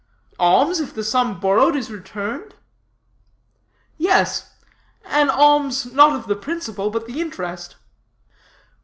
[0.39, 2.55] "Alms, if the sum borrowed is returned?"
[3.99, 4.49] "Yes:
[5.05, 7.75] an alms, not of the principle, but the interest."